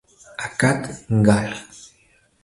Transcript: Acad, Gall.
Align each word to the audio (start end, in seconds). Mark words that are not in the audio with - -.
Acad, 0.45 0.81
Gall. 1.25 1.53